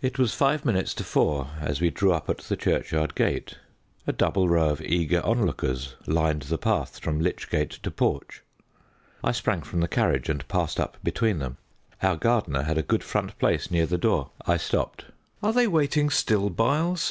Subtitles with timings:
[0.00, 3.58] It was five minutes to four as we drew up at the churchyard gate.
[4.06, 8.40] A double row of eager on lookers lined the path from lychgate to porch.
[9.22, 11.58] I sprang from the carriage and passed up between them.
[12.02, 14.30] Our gardener had a good front place near the door.
[14.46, 15.04] I stopped.
[15.42, 17.08] "Are they waiting still, Byles?"